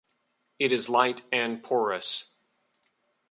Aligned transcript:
It 0.57 0.71
is 0.71 0.89
light 0.89 1.21
and 1.31 1.61
porous. 1.61 2.33